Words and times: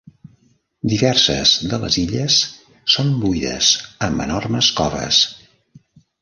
Diverses 0.93 1.51
de 1.73 1.77
les 1.83 1.97
illes 2.03 2.37
són 2.95 3.13
buides 3.27 3.69
amb 4.09 4.25
enormes 4.27 4.71
coves. 4.81 5.21